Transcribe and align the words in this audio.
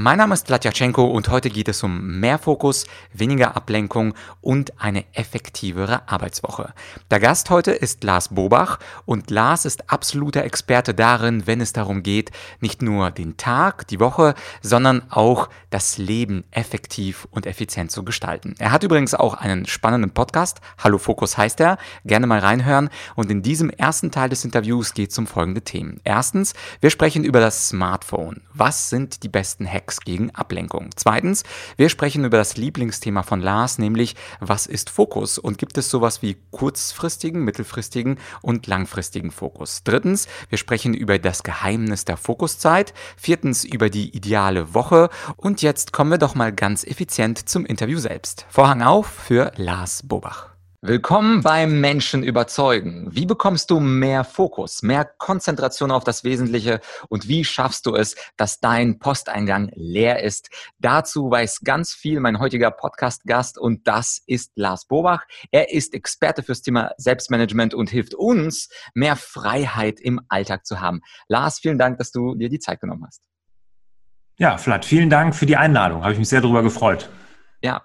Mein 0.00 0.18
Name 0.18 0.34
ist 0.34 0.46
Vladyachenko 0.46 1.06
und 1.06 1.28
heute 1.28 1.50
geht 1.50 1.66
es 1.66 1.82
um 1.82 2.20
mehr 2.20 2.38
Fokus, 2.38 2.86
weniger 3.12 3.56
Ablenkung 3.56 4.14
und 4.40 4.80
eine 4.80 5.04
effektivere 5.12 6.08
Arbeitswoche. 6.08 6.72
Der 7.10 7.18
Gast 7.18 7.50
heute 7.50 7.72
ist 7.72 8.04
Lars 8.04 8.28
Bobach 8.28 8.78
und 9.06 9.28
Lars 9.32 9.64
ist 9.64 9.90
absoluter 9.90 10.44
Experte 10.44 10.94
darin, 10.94 11.48
wenn 11.48 11.60
es 11.60 11.72
darum 11.72 12.04
geht, 12.04 12.30
nicht 12.60 12.80
nur 12.80 13.10
den 13.10 13.38
Tag, 13.38 13.88
die 13.88 13.98
Woche, 13.98 14.36
sondern 14.62 15.02
auch 15.10 15.48
das 15.70 15.98
Leben 15.98 16.44
effektiv 16.52 17.26
und 17.32 17.46
effizient 17.46 17.90
zu 17.90 18.04
gestalten. 18.04 18.54
Er 18.60 18.70
hat 18.70 18.84
übrigens 18.84 19.14
auch 19.14 19.34
einen 19.34 19.66
spannenden 19.66 20.12
Podcast, 20.12 20.60
Hallo 20.78 20.98
Fokus 20.98 21.36
heißt 21.36 21.58
er, 21.58 21.76
gerne 22.04 22.28
mal 22.28 22.38
reinhören 22.38 22.88
und 23.16 23.32
in 23.32 23.42
diesem 23.42 23.68
ersten 23.68 24.12
Teil 24.12 24.28
des 24.28 24.44
Interviews 24.44 24.94
geht 24.94 25.10
es 25.10 25.18
um 25.18 25.26
folgende 25.26 25.62
Themen. 25.62 26.00
Erstens, 26.04 26.54
wir 26.80 26.90
sprechen 26.90 27.24
über 27.24 27.40
das 27.40 27.70
Smartphone. 27.70 28.42
Was 28.54 28.90
sind 28.90 29.24
die 29.24 29.28
besten 29.28 29.66
Hacks? 29.66 29.87
Hacks 29.88 30.00
gegen 30.00 30.30
Ablenkung. 30.34 30.90
Zweitens, 30.96 31.44
wir 31.76 31.88
sprechen 31.88 32.24
über 32.24 32.36
das 32.36 32.58
Lieblingsthema 32.58 33.22
von 33.22 33.40
Lars, 33.40 33.78
nämlich 33.78 34.16
was 34.38 34.66
ist 34.66 34.90
Fokus 34.90 35.38
und 35.38 35.56
gibt 35.56 35.78
es 35.78 35.88
sowas 35.88 36.20
wie 36.20 36.36
kurzfristigen, 36.50 37.42
mittelfristigen 37.42 38.18
und 38.42 38.66
langfristigen 38.66 39.30
Fokus. 39.30 39.82
Drittens, 39.84 40.28
wir 40.50 40.58
sprechen 40.58 40.92
über 40.92 41.18
das 41.18 41.42
Geheimnis 41.42 42.04
der 42.04 42.18
Fokuszeit. 42.18 42.92
Viertens, 43.16 43.64
über 43.64 43.88
die 43.88 44.14
ideale 44.14 44.74
Woche. 44.74 45.08
Und 45.36 45.62
jetzt 45.62 45.92
kommen 45.92 46.10
wir 46.10 46.18
doch 46.18 46.34
mal 46.34 46.52
ganz 46.52 46.84
effizient 46.84 47.48
zum 47.48 47.64
Interview 47.64 47.98
selbst. 47.98 48.44
Vorhang 48.50 48.82
auf 48.82 49.06
für 49.06 49.52
Lars 49.56 50.02
Bobach. 50.04 50.57
Willkommen 50.80 51.42
beim 51.42 51.80
Menschen 51.80 52.22
überzeugen. 52.22 53.08
Wie 53.10 53.26
bekommst 53.26 53.68
du 53.70 53.80
mehr 53.80 54.22
Fokus, 54.22 54.80
mehr 54.84 55.04
Konzentration 55.04 55.90
auf 55.90 56.04
das 56.04 56.22
Wesentliche 56.22 56.80
und 57.08 57.26
wie 57.26 57.44
schaffst 57.44 57.84
du 57.84 57.96
es, 57.96 58.14
dass 58.36 58.60
dein 58.60 59.00
Posteingang 59.00 59.72
leer 59.74 60.22
ist? 60.22 60.50
Dazu 60.78 61.32
weiß 61.32 61.62
ganz 61.64 61.94
viel 61.94 62.20
mein 62.20 62.38
heutiger 62.38 62.70
Podcast-Gast 62.70 63.58
und 63.58 63.88
das 63.88 64.22
ist 64.28 64.52
Lars 64.54 64.86
Bobach. 64.86 65.24
Er 65.50 65.72
ist 65.72 65.94
Experte 65.94 66.44
fürs 66.44 66.62
Thema 66.62 66.92
Selbstmanagement 66.96 67.74
und 67.74 67.90
hilft 67.90 68.14
uns, 68.14 68.68
mehr 68.94 69.16
Freiheit 69.16 69.98
im 69.98 70.20
Alltag 70.28 70.64
zu 70.64 70.80
haben. 70.80 71.00
Lars, 71.26 71.58
vielen 71.58 71.78
Dank, 71.78 71.98
dass 71.98 72.12
du 72.12 72.36
dir 72.36 72.50
die 72.50 72.60
Zeit 72.60 72.80
genommen 72.80 73.02
hast. 73.04 73.20
Ja, 74.38 74.58
Flat, 74.58 74.84
vielen 74.84 75.10
Dank 75.10 75.34
für 75.34 75.46
die 75.46 75.56
Einladung. 75.56 76.04
Habe 76.04 76.12
ich 76.12 76.20
mich 76.20 76.28
sehr 76.28 76.40
darüber 76.40 76.62
gefreut. 76.62 77.10
Ja, 77.60 77.82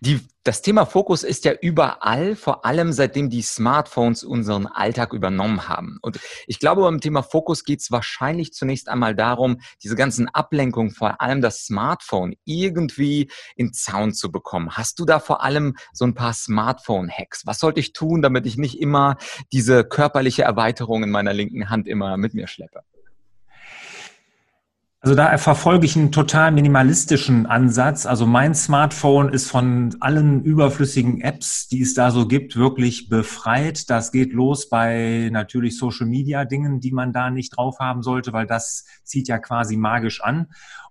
die, 0.00 0.20
das 0.44 0.62
Thema 0.62 0.86
Fokus 0.86 1.24
ist 1.24 1.44
ja 1.44 1.52
überall, 1.60 2.36
vor 2.36 2.64
allem 2.64 2.92
seitdem 2.92 3.28
die 3.28 3.42
Smartphones 3.42 4.22
unseren 4.22 4.68
Alltag 4.68 5.12
übernommen 5.12 5.68
haben. 5.68 5.98
Und 6.00 6.20
ich 6.46 6.60
glaube, 6.60 6.82
beim 6.82 7.00
Thema 7.00 7.24
Fokus 7.24 7.64
geht 7.64 7.80
es 7.80 7.90
wahrscheinlich 7.90 8.52
zunächst 8.52 8.88
einmal 8.88 9.16
darum, 9.16 9.60
diese 9.82 9.96
ganzen 9.96 10.28
Ablenkungen, 10.28 10.92
vor 10.92 11.20
allem 11.20 11.40
das 11.40 11.64
Smartphone, 11.64 12.36
irgendwie 12.44 13.28
in 13.56 13.72
Zaun 13.72 14.14
zu 14.14 14.30
bekommen. 14.30 14.76
Hast 14.76 15.00
du 15.00 15.04
da 15.04 15.18
vor 15.18 15.42
allem 15.42 15.74
so 15.92 16.04
ein 16.04 16.14
paar 16.14 16.32
Smartphone-Hacks? 16.32 17.46
Was 17.46 17.58
sollte 17.58 17.80
ich 17.80 17.92
tun, 17.92 18.22
damit 18.22 18.46
ich 18.46 18.56
nicht 18.56 18.78
immer 18.80 19.16
diese 19.50 19.82
körperliche 19.82 20.44
Erweiterung 20.44 21.02
in 21.02 21.10
meiner 21.10 21.32
linken 21.32 21.68
Hand 21.68 21.88
immer 21.88 22.16
mit 22.16 22.34
mir 22.34 22.46
schleppe? 22.46 22.82
Also 25.06 25.14
da 25.14 25.38
verfolge 25.38 25.86
ich 25.86 25.94
einen 25.94 26.10
total 26.10 26.50
minimalistischen 26.50 27.46
Ansatz. 27.46 28.06
Also 28.06 28.26
mein 28.26 28.56
Smartphone 28.56 29.28
ist 29.32 29.48
von 29.48 29.94
allen 30.00 30.42
überflüssigen 30.42 31.20
Apps, 31.20 31.68
die 31.68 31.82
es 31.82 31.94
da 31.94 32.10
so 32.10 32.26
gibt, 32.26 32.56
wirklich 32.56 33.08
befreit. 33.08 33.88
Das 33.88 34.10
geht 34.10 34.32
los 34.32 34.68
bei 34.68 35.28
natürlich 35.30 35.78
Social 35.78 36.08
Media 36.08 36.44
Dingen, 36.44 36.80
die 36.80 36.90
man 36.90 37.12
da 37.12 37.30
nicht 37.30 37.56
drauf 37.56 37.78
haben 37.78 38.02
sollte, 38.02 38.32
weil 38.32 38.48
das 38.48 38.84
zieht 39.04 39.28
ja 39.28 39.38
quasi 39.38 39.76
magisch 39.76 40.24
an. 40.24 40.48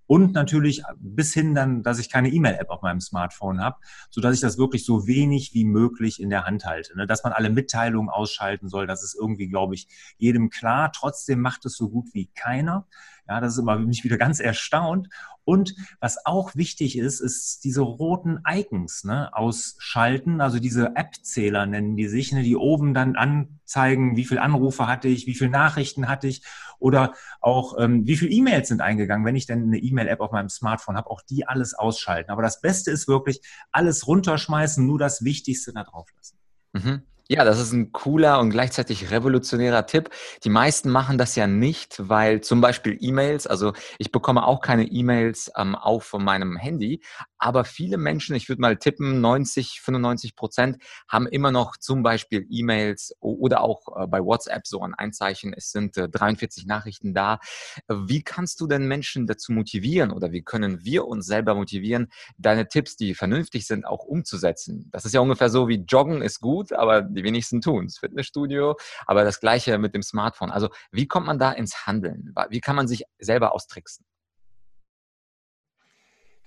Und 0.08 0.34
natürlich 0.34 0.84
bis 0.98 1.34
hin 1.34 1.54
dann, 1.54 1.84
dass 1.84 2.00
ich 2.00 2.10
keine 2.10 2.30
E-Mail-App 2.30 2.70
auf 2.70 2.84
meinem 2.84 3.02
Smartphone 3.02 3.60
habe, 3.60 3.78
so 4.10 4.22
dass 4.22 4.36
ich 4.36 4.40
das 4.40 4.58
wirklich 4.58 4.86
so 4.86 5.08
wenig 5.08 5.54
wie 5.54 5.66
möglich 5.66 6.22
in 6.22 6.30
der 6.30 6.46
Hand 6.46 6.64
halte. 6.66 6.96
Ne? 6.96 7.06
Dass 7.06 7.26
man 7.26 7.34
alle 7.34 7.50
Mitteilungen 7.50 8.10
ausschalten 8.10 8.70
soll, 8.70 8.88
das 8.88 9.04
ist 9.04 9.18
irgendwie, 9.20 9.50
glaube 9.50 9.76
ich, 9.76 9.90
jedem 10.18 10.50
klar. 10.50 10.94
Trotzdem 10.94 11.42
macht 11.42 11.66
es 11.66 11.76
so 11.76 11.90
gut 11.90 12.14
wie 12.14 12.28
keiner. 12.28 12.86
Ja, 13.28 13.42
das 13.42 13.54
ist 13.54 13.60
immer 13.60 13.80
mich 13.80 14.04
wieder 14.04 14.18
ganz 14.18 14.40
erstaunt. 14.40 15.10
Und 15.46 15.76
was 16.00 16.26
auch 16.26 16.56
wichtig 16.56 16.98
ist, 16.98 17.20
ist 17.20 17.64
diese 17.64 17.82
roten 17.82 18.40
Icons 18.48 19.04
ne, 19.04 19.36
ausschalten. 19.36 20.42
Also 20.42 20.60
diese 20.60 20.96
App-Zähler 20.96 21.66
nennen 21.66 21.96
die 21.96 22.08
sich, 22.08 22.32
ne, 22.32 22.44
die 22.44 22.56
oben 22.56 22.94
dann 22.94 23.16
anzeigen, 23.16 24.16
wie 24.16 24.26
viele 24.26 24.42
Anrufe 24.42 24.88
hatte 24.88 25.08
ich, 25.08 25.28
wie 25.28 25.36
viele 25.36 25.52
Nachrichten 25.52 26.08
hatte 26.08 26.28
ich 26.28 26.44
oder 26.80 27.14
auch 27.42 27.76
ähm, 27.80 28.06
wie 28.06 28.18
viele 28.18 28.32
E-Mails 28.32 28.68
sind 28.68 28.82
eingegangen. 28.82 29.26
Wenn 29.26 29.36
ich 29.36 29.46
denn 29.46 29.64
eine 29.64 29.78
E-Mail-App 29.78 30.20
auf 30.20 30.32
meinem 30.32 30.50
Smartphone 30.50 30.98
habe, 30.98 31.10
auch 31.10 31.22
die 31.22 31.48
alles 31.48 31.74
ausschalten. 31.74 32.32
Aber 32.32 32.42
das 32.42 32.62
Beste 32.62 32.92
ist 32.92 33.08
wirklich 33.08 33.42
alles 33.72 34.08
runterschmeißen, 34.08 34.86
nur 34.86 35.00
das 35.00 35.24
Wichtigste 35.24 35.74
da 35.74 35.84
drauf 35.84 36.10
lassen. 36.16 36.38
Mhm. 36.74 37.04
Ja, 37.28 37.44
das 37.44 37.60
ist 37.60 37.72
ein 37.72 37.92
cooler 37.92 38.40
und 38.40 38.52
gleichzeitig 38.52 39.10
revolutionärer 39.10 39.88
Tipp. 39.88 40.12
Die 40.44 40.50
meisten 40.50 40.92
machen 40.92 41.18
das 41.18 41.36
ja 41.36 41.48
nicht, 41.48 41.96
weil 42.08 42.42
zum 42.42 42.62
Beispiel 42.62 42.98
E-Mails, 43.02 43.48
also 43.48 43.74
ich 43.98 44.12
bekomme 44.12 44.46
auch 44.46 44.62
keine 44.62 44.84
E-Mails 44.86 45.52
ähm, 45.58 45.74
auf 45.76 46.04
von 46.04 46.24
meinem 46.24 46.56
Handy, 46.56 47.02
aber 47.38 47.66
viele 47.66 47.98
Menschen, 47.98 48.36
ich 48.36 48.50
würde 48.50 48.62
mal 48.62 48.78
tippen, 48.78 49.22
90, 49.22 49.82
95 49.82 50.36
Prozent 50.36 50.78
haben 51.08 51.28
immer 51.28 51.52
noch 51.52 51.78
zum 51.78 52.04
Beispiel 52.04 52.46
E-Mails 52.50 53.16
oder 53.20 53.62
auch 53.62 53.82
äh, 53.96 54.08
bei 54.08 54.24
WhatsApp 54.24 54.68
so 54.68 54.82
ein 54.82 54.94
Einzeichen, 54.94 55.54
es 55.54 55.72
sind 55.72 55.98
äh, 55.98 56.10
43 56.10 56.66
Nachrichten 56.66 57.14
da. 57.14 57.40
Wie 57.88 58.24
kannst 58.24 58.60
du 58.62 58.68
denn 58.68 58.88
Menschen 58.88 59.28
dazu 59.28 59.52
motivieren 59.52 60.12
oder 60.12 60.32
wie 60.32 60.44
können 60.44 60.84
wir 60.84 61.06
uns 61.06 61.26
selber 61.26 61.56
motivieren, 61.56 62.08
deine 62.38 62.68
Tipps, 62.68 62.96
die 62.96 63.14
vernünftig 63.14 63.68
sind, 63.68 63.86
auch 63.86 64.04
umzusetzen? 64.04 64.90
Das 64.92 65.06
ist 65.06 65.14
ja 65.14 65.20
ungefähr 65.20 65.50
so 65.50 65.68
wie 65.68 65.84
Joggen 65.88 66.22
ist 66.22 66.40
gut, 66.40 66.74
aber 66.74 67.02
die 67.02 67.24
wenigsten 67.24 67.62
tun 67.62 67.86
es. 67.86 67.98
Fitnessstudio, 67.98 68.78
aber 69.06 69.24
das 69.24 69.40
gleiche 69.40 69.78
mit 69.78 69.94
dem 69.94 70.04
Smartphone. 70.04 70.52
Also 70.52 70.70
wie 70.92 71.08
kommt 71.08 71.28
man 71.28 71.40
da 71.40 71.52
ins 71.52 71.86
Handeln? 71.86 72.34
Wie 72.50 72.62
kann 72.62 72.76
man 72.76 72.88
sich 72.88 73.04
selber 73.20 73.54
austricksen? 73.54 74.06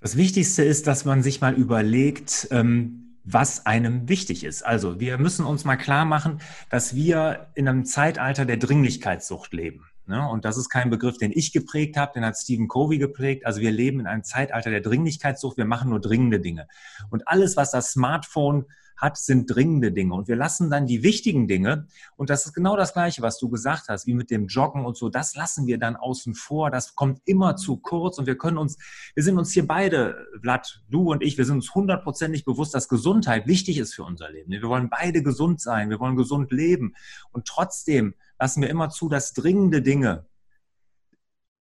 Das 0.01 0.15
Wichtigste 0.15 0.63
ist, 0.63 0.87
dass 0.87 1.03
man 1.03 1.23
sich 1.23 1.41
mal 1.41 1.53
überlegt, 1.53 2.47
ähm, 2.51 3.17
was 3.25 3.65
einem 3.65 4.07
wichtig 4.07 4.43
ist. 4.43 4.65
Also 4.65 4.99
wir 4.99 5.17
müssen 5.17 5.45
uns 5.45 5.65
mal 5.65 5.75
klar 5.75 6.05
machen, 6.05 6.39
dass 6.69 6.95
wir 6.95 7.47
in 7.53 7.67
einem 7.67 7.85
Zeitalter 7.85 8.45
der 8.45 8.57
Dringlichkeitssucht 8.57 9.53
leben. 9.53 9.85
Ne? 10.07 10.27
Und 10.27 10.45
das 10.45 10.57
ist 10.57 10.69
kein 10.69 10.89
Begriff, 10.89 11.17
den 11.17 11.31
ich 11.31 11.51
geprägt 11.51 11.97
habe, 11.97 12.13
den 12.13 12.25
hat 12.25 12.37
Stephen 12.37 12.67
Covey 12.67 12.97
geprägt. 12.97 13.45
Also 13.45 13.59
wir 13.59 13.71
leben 13.71 13.99
in 13.99 14.07
einem 14.07 14.23
Zeitalter 14.23 14.71
der 14.71 14.81
Dringlichkeitssucht. 14.81 15.57
Wir 15.57 15.65
machen 15.65 15.89
nur 15.89 15.99
dringende 15.99 16.39
Dinge. 16.39 16.67
Und 17.09 17.27
alles, 17.27 17.57
was 17.57 17.69
das 17.71 17.91
Smartphone 17.91 18.65
hat, 18.99 19.17
sind 19.17 19.53
dringende 19.53 19.91
Dinge. 19.91 20.13
Und 20.13 20.27
wir 20.27 20.35
lassen 20.35 20.69
dann 20.69 20.85
die 20.85 21.03
wichtigen 21.03 21.47
Dinge, 21.47 21.87
und 22.15 22.29
das 22.29 22.45
ist 22.45 22.53
genau 22.53 22.75
das 22.75 22.93
Gleiche, 22.93 23.21
was 23.21 23.39
du 23.39 23.49
gesagt 23.49 23.89
hast, 23.89 24.05
wie 24.07 24.13
mit 24.13 24.29
dem 24.29 24.47
Joggen 24.47 24.85
und 24.85 24.97
so, 24.97 25.09
das 25.09 25.35
lassen 25.35 25.67
wir 25.67 25.77
dann 25.77 25.95
außen 25.95 26.35
vor. 26.35 26.69
Das 26.69 26.95
kommt 26.95 27.21
immer 27.25 27.55
zu 27.55 27.77
kurz 27.77 28.17
und 28.17 28.27
wir 28.27 28.37
können 28.37 28.57
uns, 28.57 28.77
wir 29.15 29.23
sind 29.23 29.37
uns 29.37 29.51
hier 29.51 29.65
beide, 29.65 30.27
Vlad, 30.41 30.81
du 30.89 31.11
und 31.11 31.23
ich, 31.23 31.37
wir 31.37 31.45
sind 31.45 31.55
uns 31.55 31.73
hundertprozentig 31.73 32.45
bewusst, 32.45 32.75
dass 32.75 32.87
Gesundheit 32.87 33.47
wichtig 33.47 33.77
ist 33.77 33.95
für 33.95 34.03
unser 34.03 34.29
Leben. 34.29 34.51
Wir 34.51 34.61
wollen 34.63 34.89
beide 34.89 35.23
gesund 35.23 35.61
sein, 35.61 35.89
wir 35.89 35.99
wollen 35.99 36.15
gesund 36.15 36.51
leben. 36.51 36.93
Und 37.31 37.45
trotzdem 37.45 38.15
lassen 38.39 38.61
wir 38.61 38.69
immer 38.69 38.89
zu, 38.89 39.09
dass 39.09 39.33
dringende 39.33 39.81
Dinge 39.81 40.25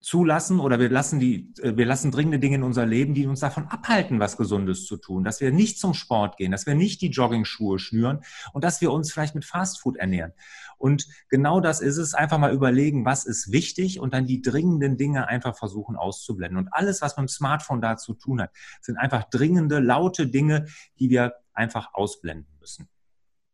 zulassen 0.03 0.59
oder 0.59 0.79
wir 0.79 0.89
lassen 0.89 1.19
die, 1.19 1.53
äh, 1.61 1.75
wir 1.75 1.85
lassen 1.85 2.11
dringende 2.11 2.37
Dinge 2.37 2.57
in 2.57 2.63
unser 2.63 2.85
Leben, 2.85 3.13
die 3.13 3.25
uns 3.25 3.39
davon 3.39 3.67
abhalten, 3.67 4.19
was 4.19 4.37
Gesundes 4.37 4.85
zu 4.85 4.97
tun, 4.97 5.23
dass 5.23 5.39
wir 5.39 5.51
nicht 5.51 5.79
zum 5.79 5.93
Sport 5.93 6.37
gehen, 6.37 6.51
dass 6.51 6.65
wir 6.65 6.75
nicht 6.75 7.01
die 7.01 7.09
Jogging-Schuhe 7.09 7.79
schnüren 7.79 8.19
und 8.51 8.63
dass 8.63 8.81
wir 8.81 8.91
uns 8.91 9.11
vielleicht 9.11 9.33
mit 9.33 9.45
Fastfood 9.45 9.95
ernähren. 9.95 10.33
Und 10.77 11.07
genau 11.29 11.61
das 11.61 11.79
ist 11.79 11.97
es, 11.97 12.13
einfach 12.13 12.38
mal 12.38 12.53
überlegen, 12.53 13.05
was 13.05 13.25
ist 13.25 13.51
wichtig 13.53 14.00
und 14.01 14.13
dann 14.13 14.27
die 14.27 14.41
dringenden 14.41 14.97
Dinge 14.97 15.27
einfach 15.27 15.55
versuchen 15.55 15.95
auszublenden. 15.95 16.57
Und 16.57 16.73
alles, 16.73 17.01
was 17.01 17.15
mit 17.15 17.27
dem 17.27 17.29
Smartphone 17.29 17.81
da 17.81 17.95
zu 17.95 18.13
tun 18.13 18.41
hat, 18.41 18.51
sind 18.81 18.97
einfach 18.97 19.23
dringende, 19.23 19.79
laute 19.79 20.27
Dinge, 20.27 20.65
die 20.99 21.09
wir 21.09 21.35
einfach 21.53 21.94
ausblenden 21.94 22.53
müssen. 22.59 22.89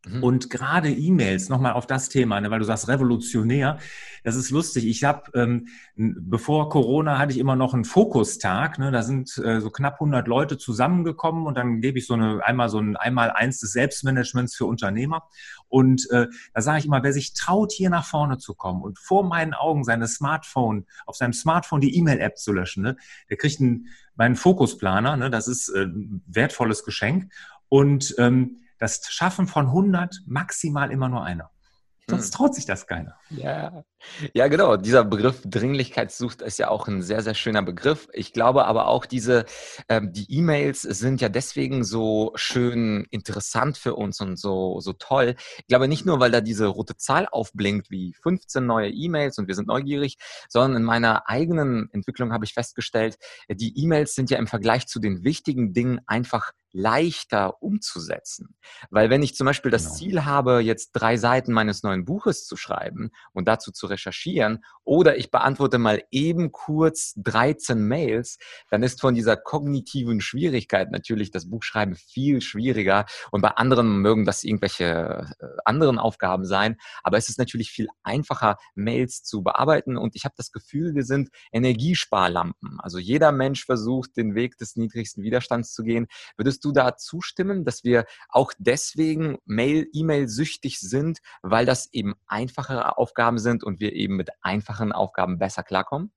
Mhm. 0.06 0.24
Und 0.24 0.50
gerade 0.50 0.90
E-Mails, 0.90 1.50
nochmal 1.50 1.74
auf 1.74 1.86
das 1.86 2.08
Thema, 2.08 2.40
ne, 2.40 2.50
weil 2.50 2.60
du 2.60 2.66
sagst 2.66 2.88
revolutionär, 2.88 3.80
das 4.24 4.38
ist 4.38 4.50
lustig. 4.50 4.86
Ich 4.86 5.04
habe, 5.04 5.30
ähm, 5.34 5.68
bevor 5.96 6.70
Corona 6.70 7.18
hatte 7.18 7.34
ich 7.34 7.38
immer 7.38 7.58
noch 7.58 7.74
einen 7.74 7.84
Fokustag. 7.84 8.80
Ne, 8.80 8.92
da 8.92 9.04
sind 9.04 9.38
äh, 9.38 9.60
so 9.60 9.70
knapp 9.70 9.96
100 9.96 10.26
Leute 10.28 10.58
zusammengekommen 10.58 11.46
und 11.46 11.58
dann 11.58 11.82
gebe 11.82 12.00
ich 12.00 12.08
so 12.08 12.14
eine 12.14 12.42
einmal 12.46 12.70
so 12.70 12.80
ein 12.80 12.96
einmal 12.96 13.32
eins 13.32 13.60
des 13.60 13.74
Selbstmanagements 13.74 14.56
für 14.56 14.66
Unternehmer. 14.66 15.28
Und 15.68 16.10
äh, 16.12 16.28
da 16.54 16.62
sage 16.62 16.80
ich 16.80 16.86
immer, 16.86 17.04
wer 17.04 17.12
sich 17.12 17.34
traut, 17.34 17.74
hier 17.74 17.90
nach 17.90 18.06
vorne 18.06 18.38
zu 18.38 18.56
kommen 18.56 18.82
und 18.82 18.98
vor 19.00 19.24
meinen 19.24 19.54
Augen 19.54 19.84
seine 19.84 20.08
Smartphone, 20.08 20.86
auf 21.08 21.18
seinem 21.18 21.34
Smartphone 21.34 21.82
die 21.82 21.98
E-Mail-App 21.98 22.38
zu 22.38 22.54
löschen, 22.54 22.84
ne, 22.84 22.96
der 23.30 23.36
kriegt 23.36 23.60
einen, 23.60 23.88
meinen 24.16 24.38
Fokusplaner. 24.38 25.18
Ne, 25.18 25.30
das 25.30 25.50
ist 25.50 25.68
äh, 25.70 25.88
wertvolles 26.26 26.86
Geschenk. 26.86 27.34
Und 27.68 28.16
ähm, 28.18 28.62
das 28.80 29.02
Schaffen 29.10 29.48
von 29.48 29.68
100 29.68 30.22
maximal 30.26 30.92
immer 30.92 31.10
nur 31.10 31.24
einer. 31.24 31.52
Sonst 32.10 32.28
hm. 32.28 32.32
traut 32.32 32.56
sich 32.56 32.66
das 32.66 32.88
keiner. 32.88 33.16
Ja. 33.30 33.84
ja, 34.34 34.48
genau. 34.48 34.78
Dieser 34.78 35.04
Begriff 35.04 35.42
Dringlichkeitssucht 35.46 36.42
ist 36.42 36.58
ja 36.58 36.70
auch 36.70 36.88
ein 36.88 37.02
sehr, 37.02 37.22
sehr 37.22 37.36
schöner 37.36 37.62
Begriff. 37.62 38.08
Ich 38.14 38.34
glaube 38.34 38.66
aber 38.66 38.88
auch, 38.88 39.06
diese, 39.06 39.46
ähm, 39.88 40.12
die 40.12 40.26
E-Mails 40.30 40.82
sind 40.82 41.22
ja 41.22 41.30
deswegen 41.30 41.84
so 41.84 42.32
schön 42.36 43.06
interessant 43.12 43.78
für 43.78 43.96
uns 43.96 44.20
und 44.22 44.38
so, 44.38 44.80
so 44.80 44.94
toll. 44.94 45.36
Ich 45.60 45.68
glaube 45.68 45.88
nicht 45.88 46.06
nur, 46.06 46.20
weil 46.20 46.32
da 46.32 46.42
diese 46.42 46.68
rote 46.68 46.98
Zahl 46.98 47.28
aufblinkt, 47.32 47.92
wie 47.92 48.14
15 48.14 48.66
neue 48.66 48.90
E-Mails 48.90 49.38
und 49.38 49.48
wir 49.48 49.56
sind 49.56 49.68
neugierig, 49.68 50.18
sondern 50.50 50.78
in 50.78 50.84
meiner 50.84 51.30
eigenen 51.30 51.90
Entwicklung 51.92 52.34
habe 52.34 52.46
ich 52.46 52.54
festgestellt, 52.54 53.18
die 53.50 53.78
E-Mails 53.78 54.16
sind 54.16 54.30
ja 54.30 54.38
im 54.38 54.48
Vergleich 54.48 54.88
zu 54.88 55.00
den 55.00 55.24
wichtigen 55.24 55.74
Dingen 55.74 56.02
einfach 56.08 56.52
leichter 56.72 57.62
umzusetzen. 57.62 58.56
Weil 58.90 59.10
wenn 59.10 59.24
ich 59.24 59.36
zum 59.36 59.46
Beispiel 59.46 59.72
das 59.72 59.86
genau. 59.86 59.96
Ziel 59.96 60.26
habe, 60.26 60.60
jetzt 60.60 60.92
drei 60.94 61.18
Seiten 61.18 61.54
meines 61.54 61.84
neuen 61.84 62.06
Buches 62.06 62.46
zu 62.46 62.56
schreiben 62.56 63.12
und 63.34 63.48
dazu 63.48 63.72
zu 63.72 63.88
recherchieren, 63.88 64.64
oder 64.84 65.18
ich 65.18 65.32
beantworte 65.32 65.78
mal 65.78 66.04
eben 66.12 66.52
kurz 66.52 67.14
13 67.18 67.80
Mails, 67.80 68.38
dann 68.70 68.84
ist 68.84 69.02
von 69.02 69.14
dieser 69.14 69.38
kognitiven 69.38 70.22
Schwierigkeit 70.22 70.92
natürlich 70.92 71.32
das 71.32 71.50
Buchschreiben 71.50 71.96
viel 71.96 72.42
schwieriger. 72.42 73.06
Und 73.32 73.42
bei 73.42 73.50
anderen 73.50 74.00
mögen 74.00 74.26
das 74.26 74.44
irgendwelche 74.44 75.28
äh, 75.40 75.46
anderen 75.66 76.00
Aufgaben 76.00 76.46
sein. 76.46 76.78
Aber 77.04 77.18
es 77.18 77.30
ist 77.30 77.38
natürlich 77.38 77.72
viel 77.72 77.88
einfacher, 78.04 78.58
Mails 78.76 79.24
zu 79.24 79.44
bearbeiten. 79.44 79.98
Und 79.98 80.16
ich 80.16 80.26
habe 80.26 80.36
das 80.38 80.52
Gefühl, 80.52 80.96
wir 80.96 81.04
sind 81.04 81.30
Energiesparlampen. 81.52 82.80
Also 82.80 82.98
jeder 82.98 83.32
Mensch 83.32 83.66
versucht, 83.66 84.18
den 84.18 84.36
Weg 84.36 84.58
des 84.58 84.76
niedrigsten 84.76 85.24
Widerstands 85.24 85.74
zu 85.74 85.84
gehen. 85.84 86.08
Würdest 86.38 86.59
Würdest 86.60 86.66
du 86.66 86.72
da 86.74 86.98
zustimmen, 86.98 87.64
dass 87.64 87.86
wir 87.86 88.06
auch 88.28 88.52
deswegen 88.58 89.38
Mail, 89.46 89.88
E-Mail 89.94 90.28
süchtig 90.28 90.82
sind, 90.82 91.20
weil 91.42 91.66
das 91.66 91.88
eben 91.94 92.16
einfachere 92.28 92.98
Aufgaben 92.98 93.38
sind 93.38 93.64
und 93.64 93.80
wir 93.80 93.94
eben 93.94 94.18
mit 94.18 94.30
einfachen 94.42 94.92
Aufgaben 94.92 95.40
besser 95.40 95.64
klarkommen? 95.64 96.12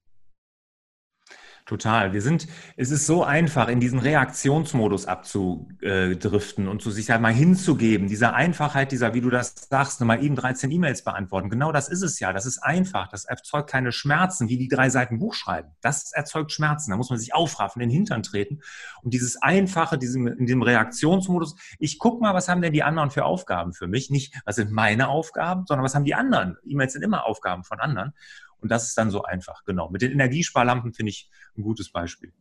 Total. 1.64 2.12
Wir 2.12 2.22
sind, 2.22 2.48
es 2.76 2.90
ist 2.90 3.06
so 3.06 3.22
einfach, 3.22 3.68
in 3.68 3.78
diesen 3.78 4.00
Reaktionsmodus 4.00 5.06
abzudriften 5.06 6.66
und 6.66 6.82
zu 6.82 6.90
sich 6.90 7.08
halt 7.08 7.20
mal 7.20 7.32
hinzugeben. 7.32 8.08
Dieser 8.08 8.34
Einfachheit, 8.34 8.90
dieser, 8.90 9.14
wie 9.14 9.20
du 9.20 9.30
das 9.30 9.68
sagst, 9.70 10.00
mal 10.00 10.22
eben 10.24 10.34
13 10.34 10.72
E-Mails 10.72 11.04
beantworten. 11.04 11.50
Genau 11.50 11.70
das 11.70 11.88
ist 11.88 12.02
es 12.02 12.18
ja. 12.18 12.32
Das 12.32 12.46
ist 12.46 12.58
einfach. 12.58 13.06
Das 13.06 13.26
erzeugt 13.26 13.70
keine 13.70 13.92
Schmerzen, 13.92 14.48
wie 14.48 14.58
die 14.58 14.66
drei 14.66 14.90
Seiten 14.90 15.20
Buch 15.20 15.34
schreiben. 15.34 15.70
Das 15.80 16.12
erzeugt 16.12 16.50
Schmerzen. 16.50 16.90
Da 16.90 16.96
muss 16.96 17.10
man 17.10 17.18
sich 17.20 17.32
aufraffen, 17.32 17.80
in 17.80 17.90
den 17.90 17.94
Hintern 17.94 18.24
treten. 18.24 18.60
Und 19.02 19.14
dieses 19.14 19.40
Einfache, 19.40 19.98
diesem, 19.98 20.26
in 20.26 20.46
dem 20.46 20.62
Reaktionsmodus, 20.62 21.54
ich 21.78 22.00
guck 22.00 22.20
mal, 22.20 22.34
was 22.34 22.48
haben 22.48 22.60
denn 22.60 22.72
die 22.72 22.82
anderen 22.82 23.12
für 23.12 23.24
Aufgaben 23.24 23.72
für 23.72 23.86
mich? 23.86 24.10
Nicht, 24.10 24.34
was 24.44 24.56
sind 24.56 24.72
meine 24.72 25.06
Aufgaben, 25.06 25.64
sondern 25.66 25.84
was 25.84 25.94
haben 25.94 26.04
die 26.04 26.16
anderen? 26.16 26.56
E-Mails 26.66 26.92
sind 26.94 27.02
immer 27.02 27.24
Aufgaben 27.24 27.62
von 27.62 27.78
anderen. 27.78 28.14
Und 28.62 28.70
das 28.70 28.88
ist 28.88 28.96
dann 28.96 29.10
so 29.10 29.22
einfach, 29.22 29.64
genau. 29.64 29.90
Mit 29.90 30.02
den 30.02 30.12
Energiesparlampen 30.12 30.94
finde 30.94 31.10
ich 31.10 31.28
ein 31.56 31.62
gutes 31.62 31.90
Beispiel. 31.90 32.32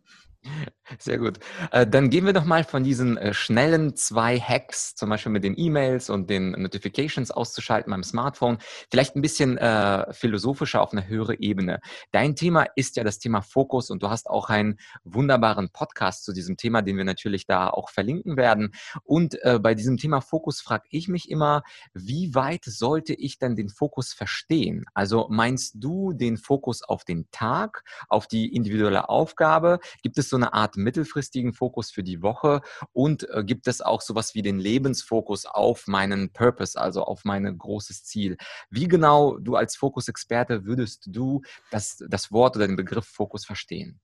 Sehr 0.99 1.19
gut. 1.19 1.39
Äh, 1.71 1.88
dann 1.88 2.09
gehen 2.09 2.25
wir 2.25 2.33
doch 2.33 2.45
mal 2.45 2.63
von 2.63 2.83
diesen 2.83 3.17
äh, 3.17 3.33
schnellen 3.33 3.95
zwei 3.95 4.39
Hacks, 4.39 4.95
zum 4.95 5.09
Beispiel 5.09 5.31
mit 5.31 5.43
den 5.43 5.57
E-Mails 5.57 6.09
und 6.09 6.29
den 6.29 6.51
Notifications 6.51 7.31
auszuschalten 7.31 7.91
beim 7.91 8.03
Smartphone, 8.03 8.57
vielleicht 8.89 9.15
ein 9.15 9.21
bisschen 9.21 9.57
äh, 9.57 10.11
philosophischer 10.13 10.81
auf 10.81 10.91
eine 10.91 11.07
höhere 11.07 11.39
Ebene. 11.39 11.79
Dein 12.11 12.35
Thema 12.35 12.65
ist 12.75 12.97
ja 12.97 13.03
das 13.03 13.19
Thema 13.19 13.41
Fokus 13.41 13.89
und 13.89 14.03
du 14.03 14.09
hast 14.09 14.29
auch 14.29 14.49
einen 14.49 14.79
wunderbaren 15.03 15.69
Podcast 15.69 16.25
zu 16.25 16.33
diesem 16.33 16.57
Thema, 16.57 16.81
den 16.81 16.97
wir 16.97 17.05
natürlich 17.05 17.45
da 17.45 17.69
auch 17.69 17.89
verlinken 17.89 18.35
werden. 18.35 18.73
Und 19.03 19.37
bei 19.61 19.75
diesem 19.75 19.97
Thema 19.97 20.21
Fokus 20.21 20.61
frage 20.61 20.85
ich 20.89 21.07
mich 21.07 21.29
immer, 21.29 21.63
wie 21.94 22.33
weit 22.35 22.65
sollte 22.65 23.13
ich 23.13 23.37
denn 23.37 23.55
den 23.55 23.69
Fokus 23.69 24.13
verstehen? 24.13 24.85
Also 24.94 25.27
meinst 25.29 25.75
du 25.77 26.13
den 26.13 26.37
Fokus 26.37 26.83
auf 26.83 27.03
den 27.03 27.29
Tag, 27.31 27.83
auf 28.09 28.27
die 28.27 28.53
individuelle 28.53 29.09
Aufgabe? 29.09 29.79
Gibt 30.01 30.17
es 30.17 30.29
so 30.31 30.38
eine 30.38 30.54
Art 30.54 30.78
mittelfristigen 30.78 31.54
Fokus 31.54 31.92
für 31.92 32.04
die 32.04 32.24
Woche 32.24 32.62
und 32.92 33.30
äh, 33.30 33.44
gibt 33.44 33.68
es 33.68 33.81
auch 33.81 34.01
sowas 34.01 34.33
wie 34.33 34.42
den 34.42 34.57
Lebensfokus 34.57 35.45
auf 35.45 35.86
meinen 35.86 36.33
Purpose, 36.33 36.80
also 36.80 37.04
auf 37.04 37.24
mein 37.24 37.57
großes 37.57 38.04
Ziel? 38.04 38.38
Wie 38.72 38.88
genau 38.88 39.38
du 39.38 39.56
als 39.56 39.75
Fokusexperte 39.75 40.66
würdest 40.66 41.04
du 41.07 41.44
das, 41.69 42.04
das 42.07 42.31
Wort 42.31 42.56
oder 42.56 42.66
den 42.66 42.75
Begriff 42.75 43.06
Fokus 43.06 43.45
verstehen? 43.45 44.00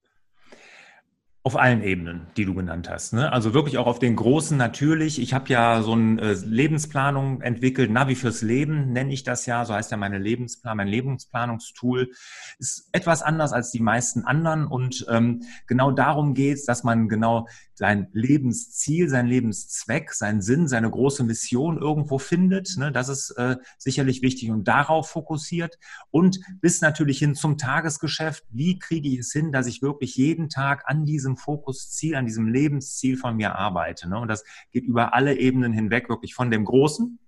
Auf 1.48 1.56
allen 1.56 1.82
Ebenen, 1.82 2.28
die 2.36 2.44
du 2.44 2.54
genannt 2.54 2.90
hast. 2.90 3.14
Ne? 3.14 3.32
Also 3.32 3.54
wirklich 3.54 3.78
auch 3.78 3.88
auf 3.88 4.00
den 4.00 4.18
großen 4.18 4.58
natürlich. 4.58 5.18
Ich 5.22 5.34
habe 5.34 5.48
ja 5.48 5.82
so 5.82 5.94
eine 5.94 6.22
äh, 6.22 6.34
Lebensplanung 6.34 7.40
entwickelt, 7.40 7.90
Navi 7.90 8.16
fürs 8.16 8.42
Leben 8.42 8.92
nenne 8.92 9.14
ich 9.14 9.24
das 9.24 9.46
ja, 9.46 9.64
so 9.64 9.74
heißt 9.74 9.90
ja 9.92 9.96
meine 9.96 10.18
Lebensplan, 10.18 10.76
mein 10.76 10.90
Lebensplanungstool. 10.90 12.12
Ist 12.60 12.90
etwas 12.92 13.22
anders 13.22 13.54
als 13.54 13.72
die 13.72 13.80
meisten 13.80 14.26
anderen 14.26 14.68
und 14.68 15.06
ähm, 15.10 15.44
genau 15.68 15.92
darum 15.92 16.34
geht 16.34 16.58
es, 16.58 16.66
dass 16.66 16.84
man 16.84 17.08
genau 17.08 17.48
sein 17.78 18.08
Lebensziel, 18.12 19.08
sein 19.08 19.28
Lebenszweck, 19.28 20.12
seinen 20.12 20.42
Sinn, 20.42 20.68
seine 20.68 20.90
große 20.90 21.24
Mission 21.24 21.78
irgendwo 21.78 22.18
findet. 22.18 22.76
Ne? 22.76 22.92
Das 22.92 23.08
ist 23.08 23.30
äh, 23.38 23.58
sicherlich 23.78 24.24
wichtig 24.24 24.50
und 24.50 24.68
darauf 24.68 25.10
fokussiert. 25.10 25.78
Und 26.10 26.40
bis 26.60 26.82
natürlich 26.82 27.20
hin 27.20 27.36
zum 27.36 27.60
Tagesgeschäft. 27.60 28.44
Wie 28.50 28.80
kriege 28.80 29.08
ich 29.08 29.20
es 29.20 29.32
hin, 29.32 29.52
dass 29.52 29.68
ich 29.68 29.84
wirklich 29.84 30.16
jeden 30.16 30.50
Tag 30.50 30.86
an 30.88 31.06
diesem 31.06 31.37
Fokusziel, 31.38 32.16
an 32.16 32.26
diesem 32.26 32.48
Lebensziel 32.48 33.18
von 33.18 33.36
mir 33.36 33.56
arbeite? 33.56 34.10
Ne? 34.10 34.20
Und 34.20 34.28
das 34.28 34.44
geht 34.72 34.84
über 34.84 35.14
alle 35.14 35.38
Ebenen 35.38 35.72
hinweg, 35.72 36.10
wirklich 36.10 36.34
von 36.34 36.52
dem 36.52 36.66
Großen 36.66 37.20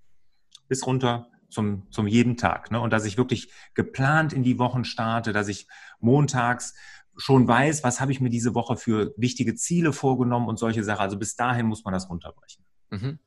bis 0.68 0.86
runter 0.86 1.30
zum, 1.50 1.90
zum 1.92 2.08
jeden 2.08 2.38
Tag. 2.38 2.72
Ne? 2.72 2.80
Und 2.80 2.92
dass 2.92 3.06
ich 3.06 3.18
wirklich 3.18 3.52
geplant 3.74 4.34
in 4.34 4.44
die 4.44 4.60
Wochen 4.60 4.84
starte, 4.84 5.34
dass 5.34 5.48
ich 5.48 5.68
montags 6.00 6.76
schon 7.18 7.48
weiß, 7.48 7.84
was 7.84 8.00
habe 8.00 8.12
ich 8.12 8.22
mir 8.22 8.30
diese 8.30 8.56
Woche 8.56 8.78
für 8.78 9.14
wichtige 9.18 9.56
Ziele 9.56 9.94
vorgenommen 9.94 10.48
und 10.48 10.58
solche 10.58 10.84
Sachen. 10.84 11.02
Also 11.02 11.18
bis 11.18 11.36
dahin 11.36 11.66
muss 11.66 11.84
man 11.84 11.94
das 11.94 12.10
runterbrechen. 12.10 12.64
Mhm. 12.92 13.20